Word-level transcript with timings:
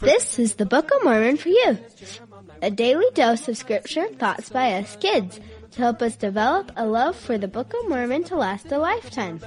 This 0.00 0.38
is 0.40 0.56
the 0.56 0.66
Book 0.66 0.90
of 0.90 1.04
Mormon 1.04 1.36
for 1.36 1.48
you, 1.48 1.78
a 2.60 2.72
daily 2.72 3.06
dose 3.14 3.46
of 3.46 3.56
scripture 3.56 4.00
and 4.00 4.18
thoughts 4.18 4.48
by 4.48 4.72
us 4.72 4.96
kids 4.96 5.38
to 5.70 5.78
help 5.78 6.02
us 6.02 6.16
develop 6.16 6.72
a 6.74 6.84
love 6.84 7.14
for 7.14 7.38
the 7.38 7.46
Book 7.46 7.72
of 7.72 7.88
Mormon 7.88 8.24
to 8.24 8.34
last 8.34 8.72
a 8.72 8.78
lifetime. 8.78 9.40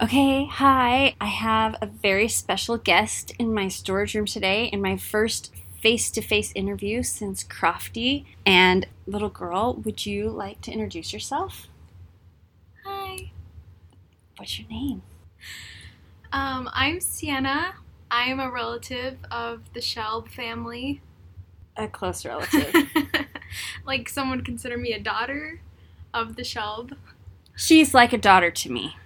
Okay, 0.00 0.46
hi. 0.46 1.16
I 1.20 1.26
have 1.26 1.74
a 1.82 1.86
very 1.86 2.28
special 2.28 2.78
guest 2.78 3.32
in 3.40 3.52
my 3.52 3.66
storage 3.66 4.14
room 4.14 4.26
today 4.26 4.66
in 4.66 4.80
my 4.80 4.96
first 4.96 5.52
face 5.82 6.08
to 6.12 6.22
face 6.22 6.52
interview 6.54 7.02
since 7.02 7.42
Crofty. 7.42 8.26
And 8.46 8.86
little 9.08 9.28
girl, 9.28 9.74
would 9.84 10.06
you 10.06 10.30
like 10.30 10.60
to 10.60 10.70
introduce 10.70 11.12
yourself? 11.12 11.66
Hi. 12.84 13.32
What's 14.36 14.56
your 14.56 14.68
name? 14.68 15.02
Um, 16.32 16.68
I'm 16.74 17.00
Sienna. 17.00 17.74
I 18.10 18.24
am 18.24 18.38
a 18.38 18.50
relative 18.50 19.16
of 19.30 19.72
the 19.72 19.80
Shelb 19.80 20.28
family. 20.28 21.00
A 21.76 21.88
close 21.88 22.24
relative. 22.26 22.74
like 23.86 24.08
someone 24.10 24.38
would 24.38 24.44
consider 24.44 24.76
me 24.76 24.92
a 24.92 25.00
daughter 25.00 25.60
of 26.12 26.36
the 26.36 26.42
Shelb. 26.42 26.96
She's 27.56 27.94
like 27.94 28.12
a 28.12 28.18
daughter 28.18 28.50
to 28.50 28.70
me. 28.70 28.96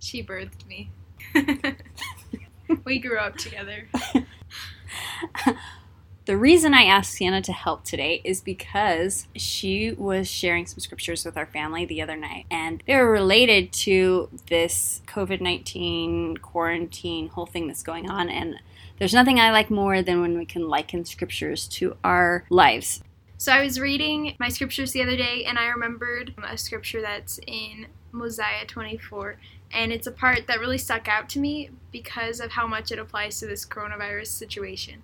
She 0.00 0.22
birthed 0.22 0.66
me. 0.66 0.90
we 2.84 2.98
grew 2.98 3.18
up 3.18 3.36
together. 3.36 3.88
The 6.26 6.38
reason 6.38 6.72
I 6.72 6.84
asked 6.84 7.12
Sienna 7.12 7.42
to 7.42 7.52
help 7.52 7.84
today 7.84 8.22
is 8.24 8.40
because 8.40 9.26
she 9.36 9.92
was 9.92 10.26
sharing 10.26 10.64
some 10.64 10.78
scriptures 10.78 11.22
with 11.22 11.36
our 11.36 11.44
family 11.44 11.84
the 11.84 12.00
other 12.00 12.16
night, 12.16 12.46
and 12.50 12.82
they 12.86 12.96
were 12.96 13.10
related 13.10 13.74
to 13.74 14.30
this 14.48 15.02
COVID 15.06 15.42
19 15.42 16.38
quarantine 16.38 17.28
whole 17.28 17.44
thing 17.44 17.66
that's 17.66 17.82
going 17.82 18.08
on. 18.08 18.30
And 18.30 18.54
there's 18.98 19.12
nothing 19.12 19.38
I 19.38 19.50
like 19.50 19.68
more 19.68 20.00
than 20.00 20.22
when 20.22 20.38
we 20.38 20.46
can 20.46 20.66
liken 20.66 21.04
scriptures 21.04 21.68
to 21.68 21.94
our 22.02 22.46
lives. 22.48 23.02
So 23.36 23.52
I 23.52 23.62
was 23.62 23.78
reading 23.78 24.34
my 24.40 24.48
scriptures 24.48 24.92
the 24.92 25.02
other 25.02 25.18
day, 25.18 25.44
and 25.44 25.58
I 25.58 25.66
remembered 25.66 26.32
a 26.42 26.56
scripture 26.56 27.02
that's 27.02 27.38
in 27.46 27.88
Mosiah 28.12 28.64
24. 28.66 29.36
And 29.72 29.92
it's 29.92 30.06
a 30.06 30.12
part 30.12 30.46
that 30.46 30.58
really 30.58 30.78
stuck 30.78 31.06
out 31.06 31.28
to 31.30 31.38
me 31.38 31.68
because 31.92 32.40
of 32.40 32.52
how 32.52 32.66
much 32.66 32.90
it 32.90 32.98
applies 32.98 33.40
to 33.40 33.46
this 33.46 33.66
coronavirus 33.66 34.28
situation. 34.28 35.02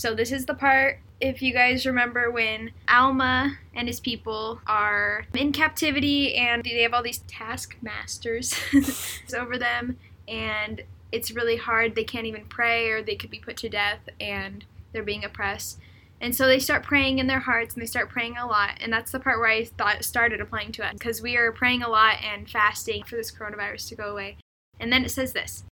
So 0.00 0.14
this 0.14 0.32
is 0.32 0.46
the 0.46 0.54
part 0.54 0.98
if 1.20 1.42
you 1.42 1.52
guys 1.52 1.84
remember 1.84 2.30
when 2.30 2.70
Alma 2.88 3.58
and 3.74 3.86
his 3.86 4.00
people 4.00 4.58
are 4.66 5.26
in 5.34 5.52
captivity 5.52 6.36
and 6.36 6.64
they 6.64 6.80
have 6.80 6.94
all 6.94 7.02
these 7.02 7.22
taskmasters 7.28 8.54
over 9.36 9.58
them 9.58 9.98
and 10.26 10.80
it's 11.12 11.32
really 11.32 11.56
hard. 11.56 11.94
They 11.94 12.04
can't 12.04 12.24
even 12.24 12.46
pray 12.46 12.88
or 12.88 13.02
they 13.02 13.14
could 13.14 13.28
be 13.28 13.40
put 13.40 13.58
to 13.58 13.68
death 13.68 14.08
and 14.18 14.64
they're 14.92 15.02
being 15.02 15.22
oppressed. 15.22 15.78
And 16.18 16.34
so 16.34 16.46
they 16.46 16.60
start 16.60 16.82
praying 16.82 17.18
in 17.18 17.26
their 17.26 17.40
hearts 17.40 17.74
and 17.74 17.82
they 17.82 17.86
start 17.86 18.08
praying 18.08 18.38
a 18.38 18.46
lot 18.46 18.78
and 18.80 18.90
that's 18.90 19.12
the 19.12 19.20
part 19.20 19.38
where 19.38 19.50
i 19.50 19.64
thought 19.64 20.02
started 20.02 20.40
applying 20.40 20.72
to 20.72 20.86
us 20.86 20.94
because 20.94 21.20
we 21.20 21.36
are 21.36 21.52
praying 21.52 21.82
a 21.82 21.90
lot 21.90 22.16
and 22.24 22.48
fasting 22.48 23.02
for 23.02 23.16
this 23.16 23.30
coronavirus 23.30 23.90
to 23.90 23.96
go 23.96 24.10
away. 24.10 24.38
And 24.78 24.90
then 24.90 25.04
it 25.04 25.10
says 25.10 25.34
this 25.34 25.64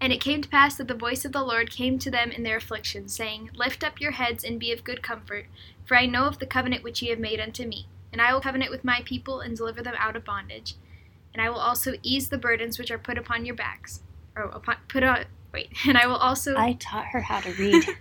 and 0.00 0.12
it 0.12 0.20
came 0.20 0.42
to 0.42 0.48
pass 0.48 0.76
that 0.76 0.88
the 0.88 0.94
voice 0.94 1.24
of 1.24 1.32
the 1.32 1.42
Lord 1.42 1.70
came 1.70 1.98
to 1.98 2.10
them 2.10 2.30
in 2.30 2.42
their 2.42 2.56
affliction, 2.56 3.08
saying, 3.08 3.50
Lift 3.54 3.82
up 3.82 4.00
your 4.00 4.12
heads 4.12 4.44
and 4.44 4.60
be 4.60 4.72
of 4.72 4.84
good 4.84 5.02
comfort, 5.02 5.46
for 5.84 5.96
I 5.96 6.06
know 6.06 6.24
of 6.24 6.38
the 6.38 6.46
covenant 6.46 6.82
which 6.82 7.02
ye 7.02 7.08
have 7.10 7.18
made 7.18 7.40
unto 7.40 7.66
me. 7.66 7.86
And 8.12 8.20
I 8.20 8.32
will 8.32 8.40
covenant 8.40 8.70
with 8.70 8.84
my 8.84 9.02
people 9.04 9.40
and 9.40 9.56
deliver 9.56 9.82
them 9.82 9.94
out 9.98 10.14
of 10.14 10.24
bondage. 10.24 10.74
And 11.32 11.42
I 11.42 11.48
will 11.48 11.58
also 11.58 11.94
ease 12.02 12.28
the 12.28 12.38
burdens 12.38 12.78
which 12.78 12.90
are 12.90 12.98
put 12.98 13.18
upon 13.18 13.44
your 13.44 13.54
backs. 13.54 14.02
Or 14.36 14.44
upon, 14.44 14.76
put 14.88 15.02
on, 15.02 15.24
wait. 15.52 15.70
And 15.88 15.98
I 15.98 16.06
will 16.06 16.16
also. 16.16 16.56
I 16.56 16.74
taught 16.74 17.06
her 17.06 17.20
how 17.20 17.40
to 17.40 17.52
read. 17.54 17.84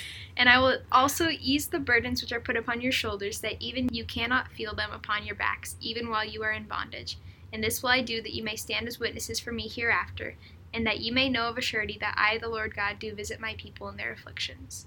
and 0.36 0.48
I 0.48 0.58
will 0.58 0.78
also 0.92 1.28
ease 1.40 1.68
the 1.68 1.78
burdens 1.78 2.22
which 2.22 2.32
are 2.32 2.40
put 2.40 2.56
upon 2.56 2.80
your 2.80 2.92
shoulders, 2.92 3.40
that 3.40 3.56
even 3.60 3.88
you 3.92 4.04
cannot 4.04 4.52
feel 4.52 4.74
them 4.74 4.90
upon 4.92 5.24
your 5.24 5.34
backs, 5.34 5.76
even 5.80 6.10
while 6.10 6.24
you 6.24 6.42
are 6.42 6.52
in 6.52 6.64
bondage. 6.64 7.18
And 7.56 7.64
this 7.64 7.82
will 7.82 7.88
I 7.88 8.02
do 8.02 8.20
that 8.20 8.34
you 8.34 8.42
may 8.42 8.54
stand 8.54 8.86
as 8.86 9.00
witnesses 9.00 9.40
for 9.40 9.50
me 9.50 9.66
hereafter, 9.66 10.36
and 10.74 10.86
that 10.86 11.00
you 11.00 11.10
may 11.10 11.30
know 11.30 11.48
of 11.48 11.56
a 11.56 11.62
surety 11.62 11.96
that 12.02 12.14
I, 12.14 12.36
the 12.36 12.50
Lord 12.50 12.76
God, 12.76 12.98
do 12.98 13.14
visit 13.14 13.40
my 13.40 13.54
people 13.56 13.88
in 13.88 13.96
their 13.96 14.12
afflictions. 14.12 14.84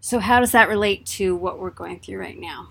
So, 0.00 0.18
how 0.18 0.40
does 0.40 0.50
that 0.50 0.68
relate 0.68 1.06
to 1.06 1.36
what 1.36 1.60
we're 1.60 1.70
going 1.70 2.00
through 2.00 2.18
right 2.18 2.36
now? 2.36 2.70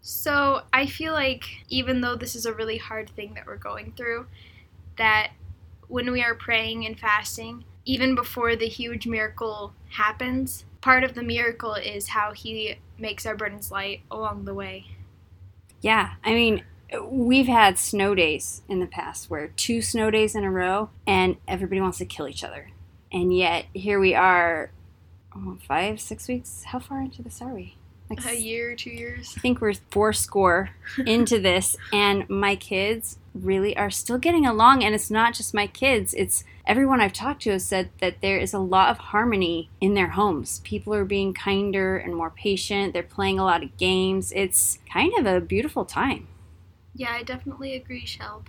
So, 0.00 0.62
I 0.72 0.86
feel 0.86 1.12
like 1.12 1.44
even 1.68 2.00
though 2.00 2.16
this 2.16 2.34
is 2.34 2.46
a 2.46 2.54
really 2.54 2.78
hard 2.78 3.10
thing 3.10 3.34
that 3.34 3.46
we're 3.46 3.58
going 3.58 3.92
through, 3.94 4.26
that 4.96 5.32
when 5.88 6.10
we 6.10 6.22
are 6.22 6.34
praying 6.34 6.86
and 6.86 6.98
fasting, 6.98 7.64
even 7.84 8.14
before 8.14 8.56
the 8.56 8.68
huge 8.68 9.06
miracle 9.06 9.74
happens, 9.90 10.64
part 10.80 11.04
of 11.04 11.14
the 11.14 11.22
miracle 11.22 11.74
is 11.74 12.08
how 12.08 12.32
He 12.32 12.76
makes 12.96 13.26
our 13.26 13.36
burdens 13.36 13.70
light 13.70 14.00
along 14.10 14.46
the 14.46 14.54
way. 14.54 14.86
Yeah, 15.82 16.14
I 16.24 16.32
mean, 16.32 16.64
we've 17.02 17.46
had 17.46 17.78
snow 17.78 18.14
days 18.14 18.62
in 18.68 18.80
the 18.80 18.86
past 18.86 19.30
where 19.30 19.48
two 19.48 19.80
snow 19.80 20.10
days 20.10 20.34
in 20.34 20.44
a 20.44 20.50
row 20.50 20.90
and 21.06 21.36
everybody 21.48 21.80
wants 21.80 21.98
to 21.98 22.04
kill 22.04 22.28
each 22.28 22.44
other. 22.44 22.70
And 23.12 23.34
yet 23.36 23.66
here 23.72 24.00
we 24.00 24.14
are 24.14 24.70
oh, 25.36 25.58
five, 25.66 26.00
six 26.00 26.28
weeks. 26.28 26.64
How 26.64 26.78
far 26.78 27.00
into 27.00 27.22
this 27.22 27.40
are 27.40 27.54
we? 27.54 27.76
Like 28.10 28.24
a 28.26 28.38
year, 28.38 28.76
two 28.76 28.90
years. 28.90 29.32
I 29.36 29.40
think 29.40 29.60
we're 29.60 29.74
four 29.90 30.12
score 30.12 30.70
into 31.06 31.40
this, 31.40 31.76
and 31.92 32.28
my 32.28 32.54
kids 32.54 33.18
really 33.34 33.74
are 33.76 33.90
still 33.90 34.18
getting 34.18 34.44
along. 34.44 34.84
And 34.84 34.94
it's 34.94 35.10
not 35.10 35.32
just 35.32 35.54
my 35.54 35.66
kids; 35.66 36.12
it's 36.12 36.44
everyone 36.66 37.00
I've 37.00 37.14
talked 37.14 37.42
to 37.42 37.52
has 37.52 37.64
said 37.64 37.90
that 38.00 38.20
there 38.20 38.38
is 38.38 38.52
a 38.52 38.58
lot 38.58 38.90
of 38.90 38.98
harmony 38.98 39.70
in 39.80 39.94
their 39.94 40.10
homes. 40.10 40.60
People 40.64 40.92
are 40.94 41.06
being 41.06 41.32
kinder 41.32 41.96
and 41.96 42.14
more 42.14 42.30
patient. 42.30 42.92
They're 42.92 43.02
playing 43.02 43.38
a 43.38 43.44
lot 43.44 43.62
of 43.62 43.76
games. 43.78 44.32
It's 44.36 44.78
kind 44.92 45.12
of 45.18 45.24
a 45.24 45.40
beautiful 45.40 45.86
time. 45.86 46.28
Yeah, 46.94 47.12
I 47.12 47.22
definitely 47.22 47.74
agree, 47.74 48.04
Shelb. 48.06 48.46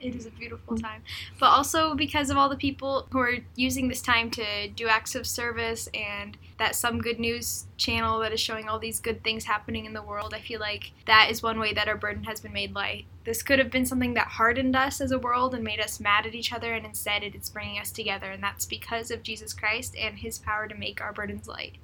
It 0.00 0.14
is 0.14 0.26
a 0.26 0.30
beautiful 0.30 0.78
time. 0.78 1.02
But 1.40 1.46
also 1.46 1.94
because 1.94 2.30
of 2.30 2.36
all 2.36 2.48
the 2.48 2.56
people 2.56 3.08
who 3.10 3.18
are 3.18 3.38
using 3.56 3.88
this 3.88 4.00
time 4.00 4.30
to 4.30 4.68
do 4.68 4.86
acts 4.86 5.16
of 5.16 5.26
service 5.26 5.88
and 5.92 6.36
that 6.58 6.76
some 6.76 7.00
good 7.00 7.18
news 7.18 7.66
channel 7.76 8.20
that 8.20 8.32
is 8.32 8.40
showing 8.40 8.68
all 8.68 8.78
these 8.78 9.00
good 9.00 9.24
things 9.24 9.44
happening 9.44 9.86
in 9.86 9.94
the 9.94 10.02
world, 10.02 10.34
I 10.34 10.40
feel 10.40 10.60
like 10.60 10.92
that 11.06 11.30
is 11.30 11.42
one 11.42 11.58
way 11.58 11.72
that 11.72 11.88
our 11.88 11.96
burden 11.96 12.24
has 12.24 12.40
been 12.40 12.52
made 12.52 12.74
light. 12.74 13.06
This 13.24 13.42
could 13.42 13.58
have 13.58 13.72
been 13.72 13.86
something 13.86 14.14
that 14.14 14.28
hardened 14.28 14.76
us 14.76 15.00
as 15.00 15.10
a 15.10 15.18
world 15.18 15.52
and 15.52 15.64
made 15.64 15.80
us 15.80 16.00
mad 16.00 16.26
at 16.26 16.34
each 16.34 16.52
other, 16.52 16.74
and 16.74 16.86
instead 16.86 17.22
it 17.24 17.34
is 17.34 17.50
bringing 17.50 17.80
us 17.80 17.90
together, 17.90 18.30
and 18.30 18.42
that's 18.42 18.66
because 18.66 19.10
of 19.10 19.22
Jesus 19.22 19.52
Christ 19.52 19.96
and 19.96 20.18
his 20.18 20.38
power 20.38 20.68
to 20.68 20.74
make 20.74 21.00
our 21.00 21.12
burdens 21.12 21.48
light. 21.48 21.76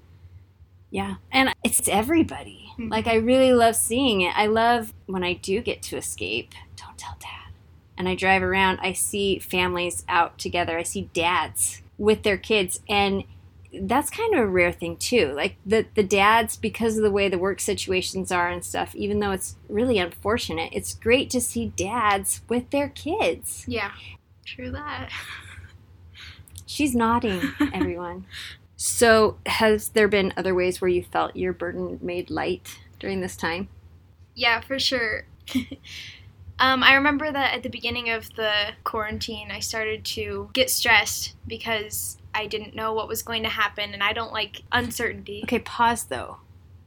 Yeah. 0.95 1.17
And 1.33 1.53
it's 1.65 1.89
everybody. 1.89 2.71
Mm-hmm. 2.75 2.89
Like, 2.89 3.09
I 3.09 3.17
really 3.17 3.53
love 3.53 3.75
seeing 3.75 4.21
it. 4.21 4.33
I 4.39 4.47
love 4.47 4.95
when 5.07 5.25
I 5.25 5.33
do 5.33 5.61
get 5.61 5.83
to 5.83 5.97
escape. 5.97 6.53
Don't 6.77 6.97
tell 6.97 7.17
dad. 7.19 7.53
And 7.99 8.09
I 8.09 8.15
drive 8.15 8.45
around, 8.45 8.79
I 8.81 8.93
see 8.93 9.41
families 9.41 10.05
out 10.09 10.39
together. 10.39 10.79
I 10.79 10.85
see 10.85 11.11
dads 11.13 11.83
with 11.99 12.23
their 12.23 12.37
kids. 12.37 12.79
And 12.89 13.25
that's 13.73 14.09
kind 14.09 14.35
of 14.35 14.41
a 14.41 14.47
rare 14.47 14.71
thing, 14.71 14.97
too. 14.97 15.33
Like, 15.33 15.57
the, 15.67 15.85
the 15.97 16.05
dads, 16.05 16.57
because 16.57 16.97
of 16.97 17.03
the 17.03 17.11
way 17.11 17.29
the 17.29 17.39
work 17.39 17.59
situations 17.59 18.31
are 18.31 18.49
and 18.49 18.65
stuff, 18.65 18.95
even 18.95 19.19
though 19.19 19.33
it's 19.33 19.57
really 19.69 19.99
unfortunate, 19.99 20.73
it's 20.73 20.95
great 20.95 21.29
to 21.31 21.41
see 21.41 21.73
dads 21.75 22.43
with 22.49 22.71
their 22.71 22.89
kids. 22.89 23.65
Yeah. 23.67 23.91
True 24.47 24.71
that. 24.71 25.11
She's 26.67 26.95
nodding, 26.95 27.51
everyone. 27.73 28.27
So, 28.87 29.39
has 29.47 29.89
there 29.89 30.09
been 30.09 30.35
other 30.37 30.55
ways 30.55 30.79
where 30.79 30.91
you 30.91 31.03
felt 31.03 31.35
your 31.35 31.55
burden 31.55 31.99
made 32.03 32.29
light 32.29 32.81
during 32.99 33.23
this 33.23 33.35
time? 33.35 33.71
Yeah, 34.35 34.61
for 34.61 34.79
sure. 34.79 35.25
um, 36.59 36.83
I 36.83 36.93
remember 36.93 37.33
that 37.33 37.55
at 37.55 37.63
the 37.63 37.71
beginning 37.71 38.11
of 38.11 38.29
the 38.35 38.53
quarantine, 38.85 39.51
I 39.51 39.61
started 39.61 40.05
to 40.05 40.51
get 40.53 40.69
stressed 40.69 41.35
because 41.47 42.19
I 42.35 42.47
didn't 42.47 42.75
know 42.75 42.93
what 42.93 43.09
was 43.09 43.23
going 43.23 43.43
to 43.45 43.49
happen, 43.49 43.95
and 43.95 44.03
I 44.03 44.13
don't 44.13 44.35
like 44.35 44.61
uncertainty. 44.71 45.41
Okay, 45.45 45.61
pause 45.61 46.05
though. 46.05 46.41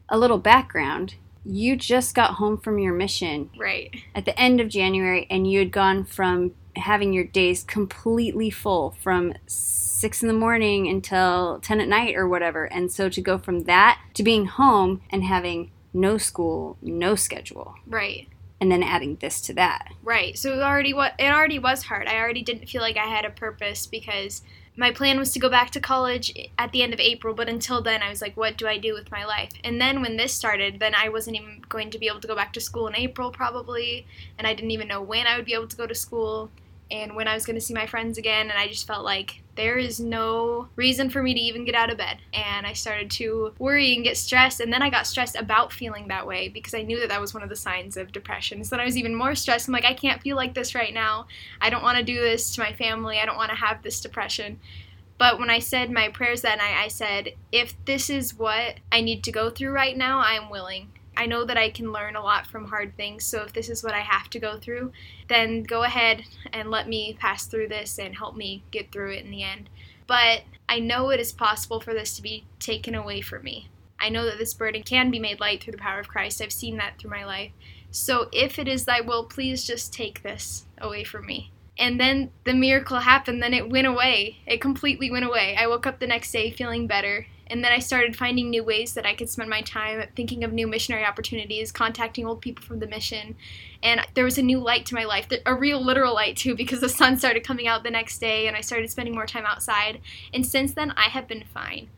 A 0.07 0.19
little 0.19 0.37
background. 0.37 1.15
You 1.43 1.75
just 1.75 2.13
got 2.13 2.35
home 2.35 2.59
from 2.59 2.77
your 2.77 2.93
mission. 2.93 3.49
Right. 3.57 3.95
At 4.13 4.25
the 4.25 4.39
end 4.39 4.61
of 4.61 4.69
January, 4.69 5.25
and 5.31 5.51
you 5.51 5.57
had 5.57 5.71
gone 5.71 6.05
from 6.05 6.53
having 6.77 7.13
your 7.13 7.23
days 7.23 7.63
completely 7.63 8.49
full 8.49 8.95
from 9.01 9.33
six 9.45 10.21
in 10.21 10.27
the 10.27 10.33
morning 10.33 10.87
until 10.87 11.59
10 11.61 11.81
at 11.81 11.87
night 11.87 12.15
or 12.15 12.27
whatever. 12.27 12.65
And 12.65 12.91
so 12.91 13.09
to 13.09 13.21
go 13.21 13.37
from 13.37 13.61
that 13.61 13.99
to 14.13 14.23
being 14.23 14.45
home 14.45 15.01
and 15.09 15.23
having 15.23 15.71
no 15.93 16.17
school, 16.17 16.77
no 16.81 17.15
schedule. 17.15 17.75
Right. 17.87 18.27
And 18.59 18.71
then 18.71 18.83
adding 18.83 19.17
this 19.17 19.41
to 19.41 19.53
that. 19.53 19.93
Right. 20.03 20.37
So 20.37 20.53
it 20.53 20.61
already 20.61 20.93
what 20.93 21.13
it 21.19 21.31
already 21.31 21.59
was 21.59 21.83
hard. 21.83 22.07
I 22.07 22.17
already 22.17 22.41
didn't 22.41 22.69
feel 22.69 22.81
like 22.81 22.97
I 22.97 23.05
had 23.05 23.25
a 23.25 23.29
purpose 23.29 23.85
because 23.85 24.41
my 24.79 24.91
plan 24.91 25.17
was 25.17 25.31
to 25.31 25.39
go 25.39 25.49
back 25.49 25.71
to 25.71 25.79
college 25.79 26.31
at 26.59 26.71
the 26.71 26.83
end 26.83 26.93
of 26.93 26.99
April, 26.99 27.33
but 27.33 27.49
until 27.49 27.81
then 27.81 28.03
I 28.03 28.09
was 28.09 28.21
like, 28.21 28.37
what 28.37 28.57
do 28.57 28.67
I 28.67 28.77
do 28.77 28.93
with 28.93 29.11
my 29.11 29.25
life? 29.25 29.49
And 29.63 29.81
then 29.81 30.01
when 30.01 30.17
this 30.17 30.33
started, 30.33 30.79
then 30.79 30.93
I 30.93 31.09
wasn't 31.09 31.35
even 31.35 31.63
going 31.67 31.89
to 31.89 31.97
be 31.97 32.07
able 32.07 32.21
to 32.21 32.27
go 32.27 32.35
back 32.35 32.53
to 32.53 32.61
school 32.61 32.87
in 32.87 32.95
April 32.95 33.31
probably, 33.31 34.05
and 34.37 34.45
I 34.45 34.53
didn't 34.53 34.71
even 34.71 34.87
know 34.87 35.01
when 35.01 35.25
I 35.25 35.35
would 35.35 35.45
be 35.45 35.55
able 35.55 35.67
to 35.67 35.75
go 35.75 35.87
to 35.87 35.95
school 35.95 36.51
and 36.89 37.15
when 37.15 37.27
I 37.27 37.33
was 37.33 37.45
going 37.45 37.55
to 37.55 37.65
see 37.65 37.73
my 37.73 37.85
friends 37.85 38.17
again, 38.17 38.49
and 38.49 38.57
I 38.57 38.67
just 38.67 38.87
felt 38.87 39.03
like 39.03 39.43
there 39.55 39.77
is 39.77 39.99
no 39.99 40.69
reason 40.75 41.09
for 41.09 41.21
me 41.21 41.33
to 41.33 41.39
even 41.39 41.65
get 41.65 41.75
out 41.75 41.89
of 41.89 41.97
bed. 41.97 42.17
And 42.33 42.65
I 42.65 42.73
started 42.73 43.09
to 43.11 43.53
worry 43.59 43.95
and 43.95 44.03
get 44.03 44.17
stressed, 44.17 44.59
and 44.59 44.71
then 44.71 44.81
I 44.81 44.89
got 44.89 45.07
stressed 45.07 45.35
about 45.35 45.73
feeling 45.73 46.07
that 46.07 46.27
way 46.27 46.47
because 46.47 46.73
I 46.73 46.83
knew 46.83 46.99
that 46.99 47.09
that 47.09 47.21
was 47.21 47.33
one 47.33 47.43
of 47.43 47.49
the 47.49 47.55
signs 47.55 47.97
of 47.97 48.11
depression. 48.11 48.63
So 48.63 48.75
then 48.75 48.81
I 48.81 48.85
was 48.85 48.97
even 48.97 49.15
more 49.15 49.35
stressed. 49.35 49.67
I'm 49.67 49.73
like, 49.73 49.85
I 49.85 49.93
can't 49.93 50.21
feel 50.21 50.35
like 50.35 50.53
this 50.53 50.75
right 50.75 50.93
now. 50.93 51.27
I 51.59 51.69
don't 51.69 51.83
want 51.83 51.97
to 51.97 52.03
do 52.03 52.19
this 52.19 52.55
to 52.55 52.61
my 52.61 52.73
family. 52.73 53.19
I 53.19 53.25
don't 53.25 53.37
want 53.37 53.49
to 53.49 53.57
have 53.57 53.83
this 53.83 53.99
depression. 53.99 54.59
But 55.17 55.39
when 55.39 55.49
I 55.49 55.59
said 55.59 55.89
my 55.91 56.09
prayers 56.09 56.43
that 56.43 56.59
night, 56.59 56.79
I 56.79 56.89
said, 56.89 57.33
if 57.51 57.73
this 57.85 58.09
is 58.09 58.37
what 58.37 58.75
I 58.91 59.01
need 59.01 59.23
to 59.23 59.31
go 59.31 59.49
through 59.49 59.71
right 59.71 59.97
now, 59.97 60.19
I'm 60.19 60.49
willing. 60.49 60.91
I 61.17 61.25
know 61.25 61.45
that 61.45 61.57
I 61.57 61.71
can 61.71 61.91
learn 61.91 62.15
a 62.15 62.23
lot 62.23 62.45
from 62.45 62.65
hard 62.65 62.95
things, 62.95 63.25
so 63.25 63.41
if 63.41 63.51
this 63.51 63.69
is 63.69 63.83
what 63.83 63.95
I 63.95 64.01
have 64.01 64.29
to 64.29 64.39
go 64.39 64.59
through, 64.59 64.91
then 65.27 65.63
go 65.63 65.83
ahead 65.83 66.23
and 66.53 66.69
let 66.69 66.87
me 66.87 67.17
pass 67.19 67.47
through 67.47 67.69
this 67.69 67.97
and 67.97 68.15
help 68.15 68.35
me 68.35 68.63
get 68.69 68.91
through 68.91 69.13
it 69.13 69.25
in 69.25 69.31
the 69.31 69.41
end. 69.41 69.67
But 70.05 70.43
I 70.69 70.79
know 70.79 71.09
it 71.09 71.19
is 71.19 71.31
possible 71.31 71.81
for 71.81 71.93
this 71.93 72.15
to 72.15 72.21
be 72.21 72.45
taken 72.59 72.93
away 72.93 73.21
from 73.21 73.43
me. 73.43 73.67
I 73.99 74.09
know 74.09 74.25
that 74.25 74.37
this 74.37 74.53
burden 74.53 74.83
can 74.83 75.09
be 75.09 75.17
made 75.17 75.39
light 75.39 75.63
through 75.63 75.71
the 75.71 75.79
power 75.79 75.99
of 75.99 76.07
Christ. 76.07 76.39
I've 76.39 76.53
seen 76.53 76.77
that 76.77 76.99
through 76.99 77.09
my 77.09 77.25
life. 77.25 77.51
So 77.89 78.29
if 78.31 78.59
it 78.59 78.67
is 78.67 78.85
thy 78.85 79.01
will, 79.01 79.23
please 79.23 79.65
just 79.65 79.91
take 79.91 80.21
this 80.21 80.65
away 80.77 81.03
from 81.03 81.25
me. 81.25 81.51
And 81.79 81.99
then 81.99 82.29
the 82.43 82.53
miracle 82.53 82.99
happened, 82.99 83.41
then 83.41 83.55
it 83.55 83.71
went 83.71 83.87
away. 83.87 84.37
It 84.45 84.61
completely 84.61 85.09
went 85.09 85.25
away. 85.25 85.55
I 85.57 85.65
woke 85.65 85.87
up 85.87 85.99
the 85.99 86.05
next 86.05 86.31
day 86.31 86.51
feeling 86.51 86.85
better 86.85 87.25
and 87.49 87.63
then 87.63 87.71
I 87.71 87.79
started 87.79 88.15
finding 88.15 88.49
new 88.49 88.63
ways 88.63 88.93
that 88.93 89.05
I 89.05 89.15
could 89.15 89.29
spend 89.29 89.49
my 89.49 89.61
time 89.61 90.07
thinking 90.15 90.43
of 90.43 90.53
new 90.53 90.67
missionary 90.67 91.05
opportunities, 91.05 91.71
contacting 91.71 92.25
old 92.25 92.41
people 92.41 92.63
from 92.63 92.79
the 92.79 92.87
mission. 92.87 93.35
And 93.83 94.01
there 94.13 94.25
was 94.25 94.37
a 94.37 94.43
new 94.43 94.59
light 94.59 94.85
to 94.87 94.95
my 94.95 95.03
life, 95.05 95.27
a 95.45 95.55
real 95.55 95.83
literal 95.83 96.13
light 96.13 96.37
too, 96.37 96.55
because 96.55 96.81
the 96.81 96.89
sun 96.89 97.17
started 97.17 97.43
coming 97.43 97.67
out 97.67 97.83
the 97.83 97.91
next 97.91 98.19
day 98.19 98.47
and 98.47 98.55
I 98.55 98.61
started 98.61 98.89
spending 98.89 99.13
more 99.13 99.25
time 99.25 99.45
outside. 99.45 100.01
And 100.33 100.45
since 100.45 100.73
then, 100.73 100.91
I 100.91 101.09
have 101.09 101.27
been 101.27 101.43
fine. 101.53 101.89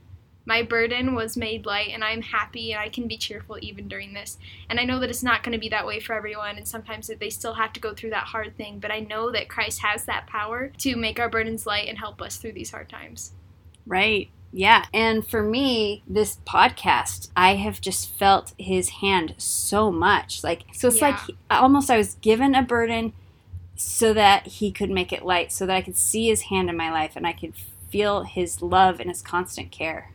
My 0.46 0.64
burden 0.64 1.14
was 1.14 1.38
made 1.38 1.68
light, 1.68 1.90
and 1.90 2.04
I'm 2.04 2.24
happy, 2.24 2.72
and 2.72 2.82
I 2.82 2.90
can 2.90 3.08
be 3.08 3.18
cheerful 3.18 3.60
even 3.62 3.88
during 3.88 4.14
this. 4.14 4.40
And 4.68 4.80
I 4.80 4.84
know 4.84 5.00
that 5.00 5.12
it's 5.12 5.22
not 5.22 5.44
going 5.44 5.52
to 5.52 5.60
be 5.60 5.70
that 5.70 5.86
way 5.86 6.00
for 6.00 6.14
everyone, 6.14 6.58
and 6.58 6.68
sometimes 6.68 7.12
they 7.20 7.30
still 7.30 7.54
have 7.54 7.72
to 7.74 7.80
go 7.80 7.94
through 7.94 8.10
that 8.12 8.24
hard 8.24 8.58
thing. 8.58 8.80
But 8.80 8.90
I 8.90 9.00
know 9.00 9.30
that 9.30 9.48
Christ 9.48 9.84
has 9.84 10.06
that 10.06 10.26
power 10.26 10.72
to 10.80 10.96
make 10.96 11.20
our 11.20 11.30
burdens 11.30 11.68
light 11.68 11.88
and 11.88 12.00
help 12.00 12.20
us 12.20 12.38
through 12.38 12.54
these 12.54 12.72
hard 12.72 12.90
times. 12.90 13.34
Right. 13.86 14.32
Yeah. 14.52 14.86
And 14.94 15.26
for 15.26 15.44
me, 15.44 16.04
this 16.08 16.38
podcast, 16.46 17.30
I 17.36 17.56
have 17.56 17.80
just 17.82 18.10
felt 18.18 18.54
his 18.58 18.90
hand 18.90 19.36
so 19.38 19.92
much. 19.92 20.44
Like, 20.44 20.64
so 20.74 20.88
it's 20.88 21.00
Yeah. 21.00 21.10
like 21.10 21.20
he- 21.22 21.36
almost 21.52 21.92
I 21.92 21.98
was 21.98 22.16
given 22.16 22.56
a 22.56 22.64
burden 22.64 23.14
so 23.76 24.14
that 24.14 24.46
he 24.48 24.72
could 24.72 24.90
make 24.90 25.14
it 25.14 25.24
light, 25.24 25.52
so 25.52 25.66
that 25.66 25.76
I 25.76 25.82
could 25.82 25.96
see 25.96 26.28
his 26.28 26.44
hand 26.44 26.70
in 26.70 26.76
my 26.76 26.92
life 26.92 27.16
and 27.16 27.26
I 27.28 27.34
could 27.34 27.54
feel 27.90 28.24
his 28.24 28.62
love 28.62 29.00
and 29.00 29.10
his 29.10 29.22
constant 29.22 29.72
care. 29.72 30.12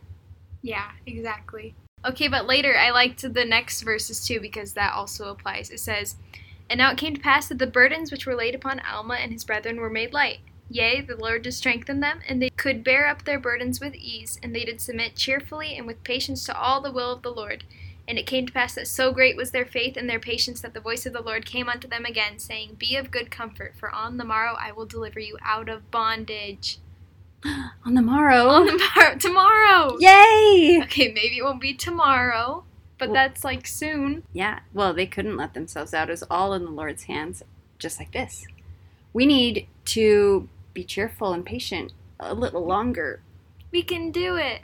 Yeah, 0.61 0.91
exactly. 1.05 1.73
Okay, 2.05 2.27
but 2.27 2.45
later 2.45 2.77
I 2.77 2.91
liked 2.91 3.21
the 3.33 3.45
next 3.45 3.81
verses 3.81 4.25
too 4.25 4.39
because 4.39 4.73
that 4.73 4.93
also 4.93 5.29
applies. 5.29 5.69
It 5.71 5.79
says, 5.79 6.15
And 6.69 6.79
now 6.79 6.91
it 6.91 6.97
came 6.97 7.15
to 7.15 7.21
pass 7.21 7.47
that 7.47 7.59
the 7.59 7.67
burdens 7.67 8.11
which 8.11 8.25
were 8.25 8.35
laid 8.35 8.55
upon 8.55 8.79
Alma 8.81 9.15
and 9.15 9.31
his 9.31 9.43
brethren 9.43 9.77
were 9.79 9.89
made 9.89 10.13
light. 10.13 10.39
Yea, 10.69 11.01
the 11.01 11.15
Lord 11.15 11.43
did 11.43 11.53
strengthen 11.53 11.99
them, 11.99 12.21
and 12.27 12.41
they 12.41 12.49
could 12.49 12.83
bear 12.83 13.07
up 13.07 13.23
their 13.23 13.39
burdens 13.39 13.79
with 13.79 13.93
ease, 13.95 14.39
and 14.41 14.55
they 14.55 14.65
did 14.65 14.81
submit 14.81 15.15
cheerfully 15.15 15.77
and 15.77 15.85
with 15.85 16.03
patience 16.03 16.43
to 16.45 16.57
all 16.59 16.81
the 16.81 16.91
will 16.91 17.11
of 17.11 17.21
the 17.21 17.31
Lord. 17.31 17.63
And 18.07 18.17
it 18.17 18.27
came 18.27 18.45
to 18.45 18.53
pass 18.53 18.75
that 18.75 18.87
so 18.87 19.11
great 19.11 19.35
was 19.35 19.51
their 19.51 19.65
faith 19.65 19.97
and 19.97 20.09
their 20.09 20.19
patience 20.19 20.61
that 20.61 20.73
the 20.73 20.79
voice 20.79 21.05
of 21.05 21.13
the 21.13 21.21
Lord 21.21 21.45
came 21.45 21.67
unto 21.69 21.87
them 21.87 22.05
again, 22.05 22.39
saying, 22.39 22.75
Be 22.77 22.95
of 22.95 23.11
good 23.11 23.31
comfort, 23.31 23.73
for 23.77 23.89
on 23.93 24.17
the 24.17 24.25
morrow 24.25 24.55
I 24.59 24.71
will 24.71 24.85
deliver 24.85 25.19
you 25.19 25.37
out 25.43 25.69
of 25.69 25.89
bondage. 25.91 26.79
On 27.85 27.93
the 27.93 28.01
morrow. 28.01 28.47
On 28.49 28.65
the 28.65 28.89
morrow, 28.95 29.15
tomorrow! 29.17 29.97
Yay! 29.99 30.81
Okay, 30.83 31.11
maybe 31.13 31.37
it 31.37 31.43
won't 31.43 31.61
be 31.61 31.73
tomorrow, 31.73 32.63
but 32.97 33.09
Well- 33.09 33.13
that's 33.13 33.43
like 33.43 33.67
soon. 33.67 34.23
Yeah, 34.33 34.59
well, 34.73 34.93
they 34.93 35.05
couldn't 35.05 35.37
let 35.37 35.53
themselves 35.53 35.93
out. 35.93 36.09
It 36.09 36.13
was 36.13 36.23
all 36.23 36.53
in 36.53 36.65
the 36.65 36.71
Lord's 36.71 37.03
hands, 37.03 37.43
just 37.77 37.99
like 37.99 38.11
this. 38.11 38.45
We 39.13 39.25
need 39.25 39.67
to 39.85 40.49
be 40.75 40.83
cheerful 40.83 41.33
and 41.33 41.43
patient 41.43 41.93
a 42.19 42.35
little 42.35 42.65
longer. 42.65 43.21
We 43.71 43.81
can 43.81 44.11
do 44.11 44.35
it. 44.35 44.61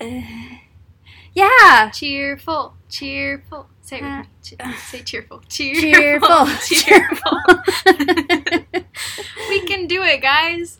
Uh, 0.00 0.56
yeah! 1.34 1.90
Cheerful, 1.90 2.74
cheerful. 2.88 3.68
Say 3.82 3.98
it 3.98 4.04
with. 4.04 4.26
Che- 4.42 4.76
say 4.78 5.02
cheerful. 5.04 5.42
Cheerful. 5.48 6.46
Cheerful. 6.64 7.38
we 9.50 9.60
can 9.66 9.86
do 9.86 10.02
it, 10.02 10.22
guys. 10.22 10.78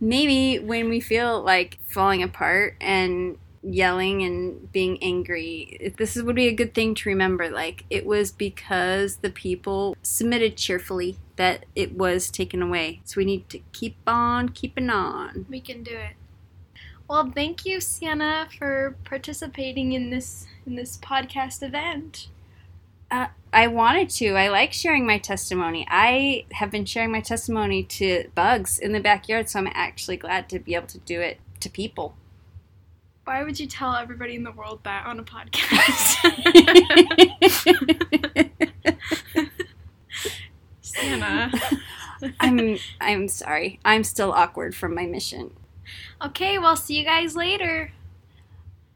Maybe 0.00 0.58
when 0.58 0.88
we 0.88 1.00
feel 1.00 1.42
like 1.42 1.78
falling 1.88 2.22
apart 2.22 2.76
and 2.80 3.38
yelling 3.66 4.22
and 4.22 4.70
being 4.72 5.02
angry, 5.02 5.92
this 5.98 6.16
would 6.16 6.36
be 6.36 6.48
a 6.48 6.54
good 6.54 6.74
thing 6.74 6.94
to 6.94 7.08
remember. 7.08 7.48
Like, 7.48 7.84
it 7.90 8.06
was 8.06 8.30
because 8.30 9.16
the 9.16 9.30
people 9.30 9.96
submitted 10.02 10.56
cheerfully 10.56 11.18
that 11.36 11.66
it 11.74 11.96
was 11.96 12.30
taken 12.30 12.62
away. 12.62 13.00
So 13.04 13.18
we 13.18 13.24
need 13.24 13.48
to 13.50 13.60
keep 13.72 13.96
on 14.06 14.50
keeping 14.50 14.88
on. 14.88 15.46
We 15.48 15.60
can 15.60 15.82
do 15.82 15.96
it. 15.96 16.14
Well, 17.08 17.30
thank 17.32 17.64
you, 17.64 17.80
Sienna, 17.80 18.48
for 18.58 18.96
participating 19.04 19.92
in 19.92 20.10
this 20.10 20.46
in 20.66 20.74
this 20.74 20.96
podcast 20.98 21.62
event. 21.62 22.28
Uh, 23.10 23.28
I 23.52 23.68
wanted 23.68 24.10
to. 24.10 24.30
I 24.30 24.48
like 24.48 24.72
sharing 24.72 25.06
my 25.06 25.18
testimony. 25.18 25.86
I 25.88 26.46
have 26.52 26.72
been 26.72 26.84
sharing 26.84 27.12
my 27.12 27.20
testimony 27.20 27.84
to 27.84 28.28
bugs 28.34 28.80
in 28.80 28.90
the 28.90 29.00
backyard, 29.00 29.48
so 29.48 29.60
I'm 29.60 29.68
actually 29.72 30.16
glad 30.16 30.48
to 30.48 30.58
be 30.58 30.74
able 30.74 30.88
to 30.88 30.98
do 30.98 31.20
it 31.20 31.38
to 31.60 31.70
people. 31.70 32.16
Why 33.26 33.42
would 33.42 33.58
you 33.58 33.66
tell 33.66 33.96
everybody 33.96 34.36
in 34.36 34.44
the 34.44 34.52
world 34.52 34.84
that 34.84 35.04
on 35.04 35.18
a 35.18 35.24
podcast? 35.24 36.16
Sienna. 40.80 41.50
I'm 42.38 42.78
I'm 43.00 43.26
sorry. 43.26 43.80
I'm 43.84 44.04
still 44.04 44.30
awkward 44.30 44.76
from 44.76 44.94
my 44.94 45.06
mission. 45.06 45.50
Okay, 46.24 46.56
well, 46.58 46.76
see 46.76 46.96
you 46.96 47.04
guys 47.04 47.34
later. 47.34 47.90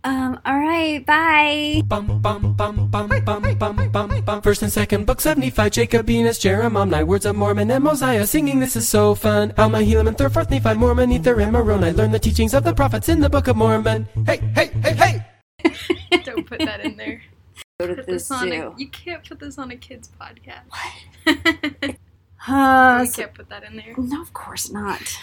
Um, 0.03 0.41
all 0.47 0.59
right, 0.59 1.05
bye. 1.05 1.83
Bum, 1.85 2.21
bum, 2.23 2.55
bum, 2.55 2.89
bum, 2.89 3.09
bum, 3.09 3.59
bum, 3.59 3.91
bum, 3.93 4.21
bum. 4.25 4.41
First 4.43 4.63
and 4.63 4.73
second 4.73 5.05
books 5.05 5.27
of 5.27 5.37
Nephi, 5.37 5.69
Jacob, 5.69 6.09
Enos, 6.09 6.39
Jarom, 6.39 6.75
Omni, 6.77 7.05
Words 7.05 7.27
of 7.27 7.37
Mormon, 7.37 7.71
and 7.71 7.85
Mosiah. 7.85 8.27
Singing, 8.27 8.61
this 8.61 8.77
is 8.77 8.89
so 8.89 9.15
fun. 9.15 9.53
Alma, 9.59 9.79
Helaman, 9.79 10.09
and 10.09 10.19
third, 10.19 10.33
fourth, 10.33 10.51
Nephi, 10.51 10.75
Mormon, 10.75 11.13
Ether, 11.13 11.39
and 11.41 11.53
Moroni. 11.53 11.93
Learn 11.93 12.13
the 12.13 12.19
teachings 12.19 12.55
of 12.55 12.65
the 12.65 12.73
prophets 12.73 13.11
in 13.11 13.21
the 13.21 13.29
Book 13.29 13.47
of 13.49 13.57
Mormon. 13.57 14.09
Hey, 14.25 14.39
hey, 14.55 14.71
hey, 14.83 15.23
hey! 15.63 16.23
Don't 16.25 16.47
put 16.47 16.61
that 16.61 16.81
in 16.81 16.97
there. 16.97 17.21
Go 17.79 17.89
to 17.89 17.95
Put 17.97 18.07
the 18.07 18.13
this 18.13 18.31
on 18.31 18.51
a, 18.53 18.73
you 18.79 18.89
can't 18.89 19.27
put 19.27 19.39
this 19.39 19.59
on 19.59 19.71
a 19.71 19.77
kid's 19.77 20.11
podcast. 20.21 20.65
What? 20.71 21.97
Uh, 22.49 23.05
you 23.05 23.13
can't 23.13 23.35
put 23.35 23.51
that 23.51 23.65
in 23.65 23.77
there. 23.77 23.93
no, 23.99 24.23
of 24.23 24.33
course 24.33 24.71
not. 24.71 25.19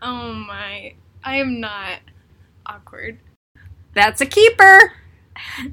Oh 0.00 0.32
my. 0.32 0.94
I 1.24 1.36
am 1.36 1.58
not 1.58 1.98
awkward. 2.70 3.18
That's 3.94 4.20
a 4.20 4.26
keeper. 4.26 4.92